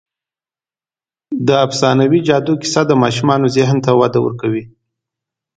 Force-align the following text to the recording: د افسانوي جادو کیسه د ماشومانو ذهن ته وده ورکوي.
د 1.47 1.49
افسانوي 1.65 2.19
جادو 2.27 2.53
کیسه 2.61 2.81
د 2.87 2.91
ماشومانو 3.03 3.47
ذهن 3.57 3.77
ته 3.85 3.91
وده 4.01 4.19
ورکوي. 4.25 4.63